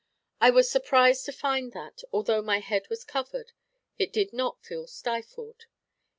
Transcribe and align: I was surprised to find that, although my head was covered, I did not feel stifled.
I 0.39 0.49
was 0.49 0.67
surprised 0.67 1.25
to 1.25 1.31
find 1.31 1.73
that, 1.73 2.01
although 2.11 2.41
my 2.41 2.57
head 2.57 2.89
was 2.89 3.03
covered, 3.03 3.51
I 3.99 4.05
did 4.05 4.33
not 4.33 4.65
feel 4.65 4.87
stifled. 4.87 5.67